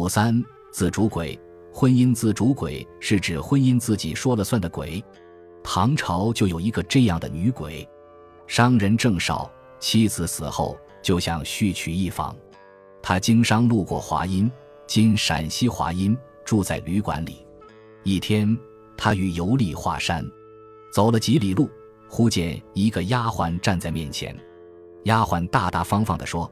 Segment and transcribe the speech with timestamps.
[0.00, 1.38] 五三自主鬼，
[1.70, 5.04] 婚姻自主鬼是指婚姻自己说了算的鬼。
[5.62, 7.86] 唐朝就有一个这样的女鬼，
[8.46, 12.34] 商人郑少，妻子死后就想续娶一房，
[13.02, 14.50] 他经商路过华阴
[14.88, 17.46] （今陕西华阴），住在旅馆里。
[18.02, 18.58] 一天，
[18.96, 20.26] 他与游历华山，
[20.90, 21.68] 走了几里路，
[22.08, 24.34] 忽见一个丫鬟站在面前。
[25.04, 26.50] 丫鬟大大方方地说：“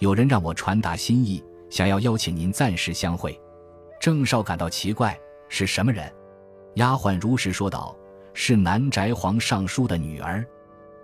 [0.00, 1.40] 有人让我传达心意，
[1.70, 3.38] 想要邀请您暂时相会。”
[4.00, 6.10] 郑少感到奇怪，是什么人？
[6.74, 7.96] 丫鬟如实说道
[8.32, 10.46] ：“是南宅皇尚书的女儿。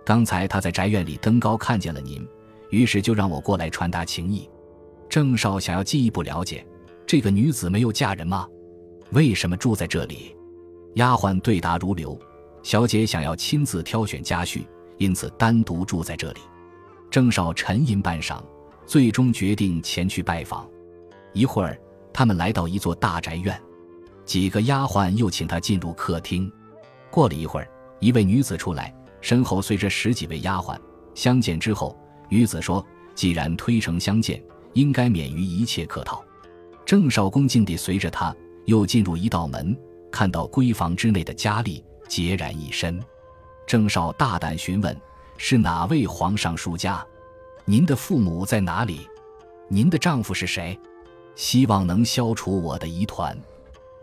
[0.05, 2.25] 刚才她在宅院里登高看见了您，
[2.69, 4.49] 于是就让我过来传达情意。”
[5.09, 6.65] 郑少想要进一步了解，
[7.05, 8.47] 这个女子没有嫁人吗？
[9.11, 10.35] 为什么住在这里？
[10.95, 12.17] 丫鬟对答如流
[12.63, 14.65] ：“小姐想要亲自挑选家婿，
[14.97, 16.39] 因此单独住在这里。”
[17.11, 18.41] 郑少沉吟半晌，
[18.85, 20.67] 最终决定前去拜访。
[21.33, 21.79] 一会儿，
[22.13, 23.59] 他们来到一座大宅院，
[24.25, 26.51] 几个丫鬟又请他进入客厅。
[27.09, 27.67] 过了一会儿，
[27.99, 30.77] 一位女子出来，身后随着十几位丫鬟。
[31.13, 31.97] 相见之后，
[32.29, 34.41] 女子说：“既然推诚相见，
[34.73, 36.23] 应该免于一切客套。”
[36.85, 38.35] 郑少恭敬地随着他。
[38.65, 39.77] 又进入一道门，
[40.11, 42.99] 看到闺房之内的佳丽孑然一身。
[43.67, 44.99] 郑少大胆询问
[45.37, 47.05] ：“是哪位皇上书家？
[47.67, 49.09] 您的父母在哪里？
[49.67, 50.79] 您的丈夫是谁？
[51.35, 53.35] 希望能消除我的疑团。”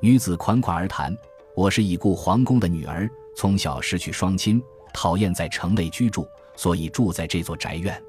[0.02, 1.16] 女子款款而谈
[1.54, 4.60] ：“我是已故皇宫的女儿，从小失去双亲，
[4.92, 8.02] 讨厌在城内居住，所以住在这座宅院。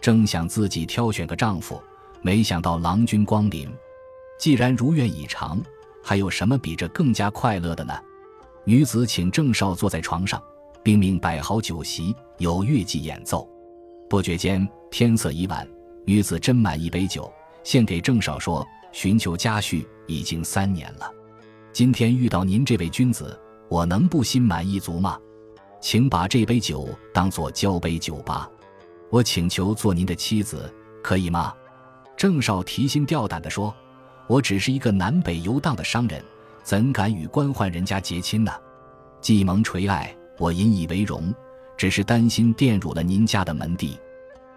[0.00, 1.80] 正想自己挑选个丈夫，
[2.20, 3.72] 没想到郎君光临。
[4.36, 5.62] 既然如愿以偿。”
[6.00, 7.92] 还有什么比这更加快乐的呢？
[8.64, 10.42] 女子请郑少坐在床上，
[10.82, 13.46] 并命摆好酒席，有乐伎演奏。
[14.08, 15.68] 不觉间，天色已晚，
[16.04, 17.30] 女子斟满一杯酒，
[17.62, 21.12] 献给郑少，说：“寻求家婿已经三年了，
[21.72, 25.18] 今天遇到您这位君子，我能不心满意足吗？
[25.80, 28.50] 请把这杯酒当作交杯酒吧，
[29.10, 31.52] 我请求做您的妻子，可以吗？”
[32.16, 33.74] 郑少提心吊胆地说。
[34.26, 36.22] 我只是一个南北游荡的商人，
[36.62, 38.52] 怎敢与官宦人家结亲呢？
[39.22, 41.34] 既蒙垂爱，我引以为荣，
[41.78, 43.96] 只是担心玷辱了您家的门第。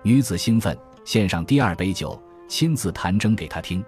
[0.01, 3.85] 女子兴奋，献上第二杯酒，亲自弹筝给他听。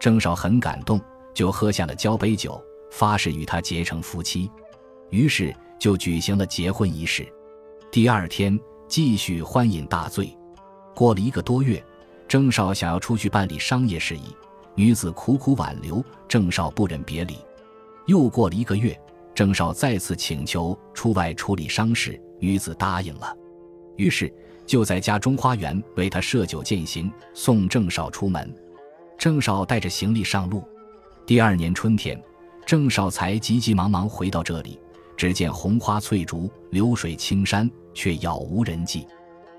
[0.00, 1.00] 郑少很感动，
[1.32, 4.50] 就喝下了交杯酒，发誓与他结成夫妻。
[5.10, 7.26] 于是就举行了结婚仪式。
[7.92, 8.58] 第二天
[8.88, 10.36] 继续欢饮大醉。
[10.96, 11.82] 过了一个多月，
[12.26, 14.34] 郑少想要出去办理商业事宜。
[14.74, 17.36] 女子苦苦挽留，郑少不忍别离。
[18.06, 19.00] 又过了一个月，
[19.32, 23.34] 郑少再次请求出外处理丧事，女子答应了。
[23.96, 24.30] 于是
[24.66, 28.54] 就在家中花园为他设酒饯行，送郑少出门。
[29.16, 30.62] 郑少带着行李上路。
[31.24, 32.20] 第二年春天，
[32.66, 34.78] 郑少才急急忙忙回到这里，
[35.16, 39.06] 只见红花翠竹，流水青山，却杳无人迹。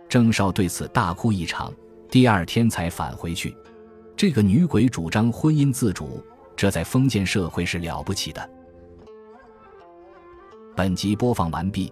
[0.07, 1.73] 郑少对此大哭一场，
[2.12, 3.56] 第二天才返回去。
[4.16, 6.23] 这个女鬼主张婚姻自主，
[6.56, 8.47] 这在封建社会是了不起的。
[10.75, 11.91] 本集播放完毕，